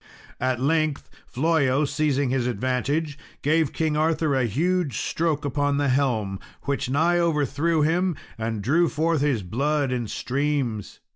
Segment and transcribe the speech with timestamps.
[0.39, 6.39] At length, Flollo, seizing his advantage, gave King Arthur a huge stroke upon the helm,
[6.63, 11.01] which nigh overthrew him, and drew forth his blood in streams.